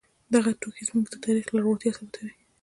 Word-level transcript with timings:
دغه 0.33 0.51
توکي 0.61 0.83
زموږ 0.89 1.05
د 1.09 1.15
تاریخ 1.25 1.45
لرغونتیا 1.55 1.91
ثابتوي. 1.97 2.33